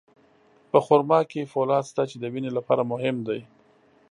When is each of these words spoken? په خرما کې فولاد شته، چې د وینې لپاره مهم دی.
په 0.71 0.77
خرما 0.85 1.19
کې 1.31 1.49
فولاد 1.51 1.83
شته، 1.89 2.03
چې 2.09 2.15
د 2.19 2.25
وینې 2.33 2.51
لپاره 2.57 2.83
مهم 2.91 3.15
دی. 3.27 3.39